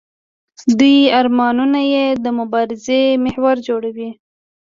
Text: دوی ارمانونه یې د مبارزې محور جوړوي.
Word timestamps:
دوی 0.77 0.97
ارمانونه 1.19 1.79
یې 1.93 2.05
د 2.23 2.25
مبارزې 2.39 3.01
محور 3.23 3.55
جوړوي. 3.67 4.09